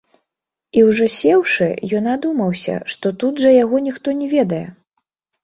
[0.79, 1.67] І ўжо сеўшы,
[1.99, 4.65] ён адумаўся, што тут жа яго ніхто не ведае.